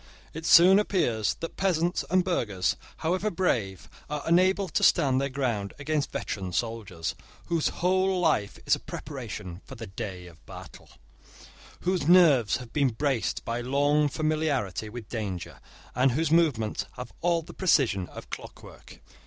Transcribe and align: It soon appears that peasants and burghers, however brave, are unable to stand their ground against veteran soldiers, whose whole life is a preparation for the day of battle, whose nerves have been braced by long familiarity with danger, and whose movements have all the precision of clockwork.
It 0.33 0.47
soon 0.47 0.79
appears 0.79 1.35
that 1.41 1.57
peasants 1.57 2.03
and 2.09 2.23
burghers, 2.25 2.75
however 3.05 3.29
brave, 3.29 3.87
are 4.09 4.23
unable 4.25 4.67
to 4.67 4.83
stand 4.83 5.21
their 5.21 5.29
ground 5.29 5.75
against 5.77 6.11
veteran 6.11 6.53
soldiers, 6.53 7.13
whose 7.49 7.67
whole 7.67 8.19
life 8.19 8.57
is 8.65 8.73
a 8.73 8.79
preparation 8.79 9.61
for 9.63 9.75
the 9.75 9.85
day 9.85 10.25
of 10.25 10.43
battle, 10.47 10.89
whose 11.81 12.07
nerves 12.07 12.57
have 12.57 12.73
been 12.73 12.89
braced 12.89 13.45
by 13.45 13.61
long 13.61 14.09
familiarity 14.09 14.89
with 14.89 15.07
danger, 15.07 15.59
and 15.93 16.13
whose 16.13 16.31
movements 16.31 16.87
have 16.93 17.13
all 17.21 17.43
the 17.43 17.53
precision 17.53 18.07
of 18.09 18.27
clockwork. 18.31 18.99